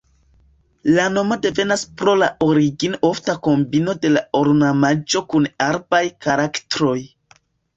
[0.95, 6.99] La nomo devenas pro la origine ofta kombino de la ornamaĵo kun arabaj karaktroj.